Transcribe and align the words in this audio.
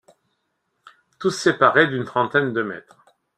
Tous 1.19 1.29
séparés 1.29 1.85
d'une 1.87 2.05
trentaine 2.05 2.53
de 2.53 2.63
mètres. 2.63 3.05